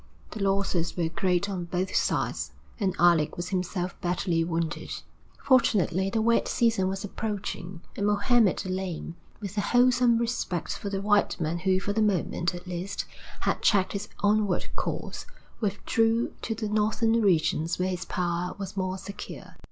The 0.31 0.41
losses 0.41 0.97
were 0.97 1.09
great 1.09 1.47
on 1.47 1.65
both 1.65 1.95
sides, 1.95 2.53
and 2.79 2.95
Alec 2.97 3.37
was 3.37 3.49
himself 3.49 3.93
badly 4.01 4.43
wounded. 4.43 4.89
Fortunately 5.43 6.09
the 6.09 6.23
wet 6.23 6.47
season 6.47 6.87
was 6.87 7.03
approaching, 7.03 7.81
and 7.95 8.07
Mohammed 8.07 8.57
the 8.57 8.69
Lame, 8.71 9.15
with 9.41 9.59
a 9.59 9.61
wholesome 9.61 10.17
respect 10.17 10.73
for 10.75 10.89
the 10.89 11.03
white 11.03 11.39
man 11.39 11.59
who 11.59 11.79
for 11.79 11.93
the 11.93 12.01
moment, 12.01 12.55
at 12.55 12.65
least, 12.65 13.05
had 13.41 13.61
checked 13.61 13.93
his 13.93 14.09
onward 14.21 14.75
course, 14.75 15.27
withdrew 15.59 16.33
to 16.41 16.55
the 16.55 16.67
Northern 16.67 17.21
regions 17.21 17.77
where 17.77 17.89
his 17.89 18.05
power 18.05 18.55
was 18.57 18.75
more 18.75 18.97
secure. 18.97 19.55